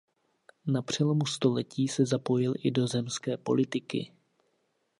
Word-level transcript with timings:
Na 0.65 0.81
přelomu 0.81 1.25
století 1.25 1.87
se 1.87 2.05
zapojil 2.05 2.53
i 2.57 2.71
do 2.71 2.87
zemské 2.87 3.37
politiky. 3.37 4.11